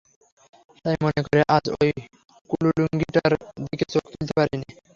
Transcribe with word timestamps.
তাই 0.85 0.95
মনে 1.03 1.21
করে 1.25 1.41
আজ 1.55 1.65
ঐ 1.75 1.81
কুলুঙ্গিটার 2.49 3.31
দিকে 3.63 3.85
চোখ 3.93 4.03
তুলতে 4.11 4.33
পারি 4.37 4.55
নে। 4.61 4.67